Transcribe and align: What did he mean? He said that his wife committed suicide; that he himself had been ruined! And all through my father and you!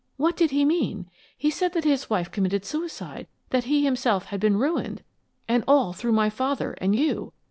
What 0.17 0.35
did 0.35 0.49
he 0.49 0.65
mean? 0.65 1.11
He 1.37 1.51
said 1.51 1.73
that 1.73 1.83
his 1.83 2.09
wife 2.09 2.31
committed 2.31 2.65
suicide; 2.65 3.27
that 3.51 3.65
he 3.65 3.83
himself 3.85 4.25
had 4.25 4.39
been 4.39 4.57
ruined! 4.57 5.03
And 5.47 5.63
all 5.67 5.93
through 5.93 6.13
my 6.13 6.31
father 6.31 6.71
and 6.81 6.95
you! 6.95 7.33